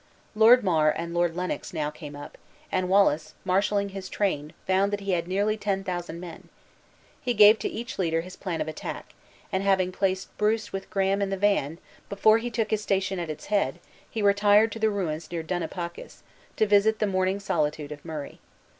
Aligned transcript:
Lord 0.33 0.63
Mar 0.63 0.89
and 0.89 1.13
Lord 1.13 1.35
Lennox 1.35 1.73
now 1.73 1.91
came 1.91 2.15
up; 2.15 2.35
and 2.71 2.89
Wallace, 2.89 3.35
marshaling 3.45 3.89
his 3.89 4.09
train, 4.09 4.51
found 4.65 4.91
that 4.91 5.01
he 5.01 5.11
had 5.11 5.27
nearly 5.27 5.57
ten 5.57 5.83
thousand 5.83 6.19
men. 6.19 6.49
He 7.21 7.35
gave 7.35 7.59
to 7.59 7.69
each 7.69 7.99
leader 7.99 8.21
his 8.21 8.35
plan 8.35 8.61
of 8.61 8.67
attack; 8.67 9.13
and 9.51 9.61
having 9.61 9.91
placed 9.91 10.35
Bruce 10.39 10.73
with 10.73 10.89
Graham 10.89 11.21
in 11.21 11.29
the 11.29 11.37
van, 11.37 11.77
before 12.09 12.39
he 12.39 12.49
took 12.49 12.71
his 12.71 12.81
station 12.81 13.19
at 13.19 13.29
its 13.29 13.45
head, 13.53 13.77
he 14.09 14.23
retired 14.23 14.71
to 14.71 14.79
the 14.79 14.89
ruins 14.89 15.29
near 15.31 15.43
Dunipacis, 15.43 16.23
to 16.55 16.65
visit 16.65 16.97
the 16.97 17.05
mourning 17.05 17.39
solitude 17.39 17.91
of 17.91 18.03
Murray. 18.03 18.39